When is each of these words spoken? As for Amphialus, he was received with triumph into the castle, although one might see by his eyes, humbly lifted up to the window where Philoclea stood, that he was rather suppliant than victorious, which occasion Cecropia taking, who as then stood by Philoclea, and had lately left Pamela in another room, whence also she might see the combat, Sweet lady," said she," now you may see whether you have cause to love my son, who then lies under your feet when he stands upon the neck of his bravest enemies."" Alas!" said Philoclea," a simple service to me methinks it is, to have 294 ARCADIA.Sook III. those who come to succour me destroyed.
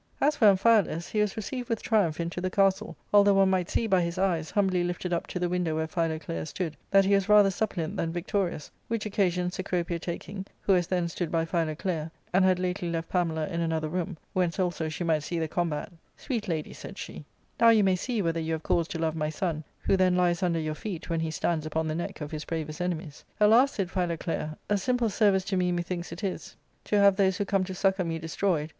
As 0.19 0.35
for 0.35 0.45
Amphialus, 0.47 1.11
he 1.11 1.21
was 1.21 1.37
received 1.37 1.69
with 1.69 1.83
triumph 1.83 2.19
into 2.19 2.41
the 2.41 2.49
castle, 2.49 2.97
although 3.13 3.35
one 3.35 3.51
might 3.51 3.69
see 3.69 3.85
by 3.85 4.01
his 4.01 4.17
eyes, 4.17 4.49
humbly 4.49 4.83
lifted 4.83 5.13
up 5.13 5.27
to 5.27 5.37
the 5.37 5.47
window 5.47 5.75
where 5.75 5.85
Philoclea 5.85 6.47
stood, 6.47 6.75
that 6.89 7.05
he 7.05 7.13
was 7.13 7.29
rather 7.29 7.51
suppliant 7.51 7.97
than 7.97 8.11
victorious, 8.11 8.71
which 8.87 9.05
occasion 9.05 9.51
Cecropia 9.51 9.99
taking, 9.99 10.47
who 10.61 10.73
as 10.73 10.87
then 10.87 11.07
stood 11.07 11.31
by 11.31 11.45
Philoclea, 11.45 12.11
and 12.33 12.43
had 12.43 12.57
lately 12.57 12.89
left 12.89 13.09
Pamela 13.09 13.45
in 13.49 13.61
another 13.61 13.89
room, 13.89 14.17
whence 14.33 14.57
also 14.57 14.89
she 14.89 15.03
might 15.03 15.21
see 15.21 15.37
the 15.37 15.47
combat, 15.47 15.91
Sweet 16.17 16.47
lady," 16.47 16.73
said 16.73 16.97
she," 16.97 17.23
now 17.61 17.69
you 17.69 17.83
may 17.83 17.95
see 17.95 18.23
whether 18.23 18.39
you 18.39 18.53
have 18.53 18.63
cause 18.63 18.87
to 18.87 18.97
love 18.97 19.15
my 19.15 19.29
son, 19.29 19.63
who 19.81 19.95
then 19.95 20.15
lies 20.15 20.41
under 20.41 20.59
your 20.59 20.73
feet 20.73 21.11
when 21.11 21.19
he 21.19 21.29
stands 21.29 21.63
upon 21.67 21.87
the 21.87 21.93
neck 21.93 22.21
of 22.21 22.31
his 22.31 22.43
bravest 22.45 22.81
enemies."" 22.81 23.23
Alas!" 23.39 23.71
said 23.73 23.91
Philoclea," 23.91 24.57
a 24.67 24.79
simple 24.79 25.11
service 25.11 25.45
to 25.45 25.55
me 25.55 25.71
methinks 25.71 26.11
it 26.11 26.23
is, 26.23 26.55
to 26.85 26.97
have 26.97 27.17
294 27.17 27.19
ARCADIA.Sook 27.19 27.19
III. 27.19 27.25
those 27.27 27.37
who 27.37 27.45
come 27.45 27.63
to 27.63 27.75
succour 27.75 28.03
me 28.03 28.17
destroyed. 28.17 28.69